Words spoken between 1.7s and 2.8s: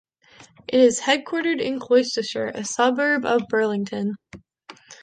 Colchester, a